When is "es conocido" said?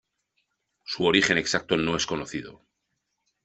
1.95-2.63